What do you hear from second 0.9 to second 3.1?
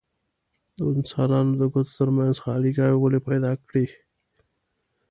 انسانانو د ګوتو ترمنځ خاليګاوې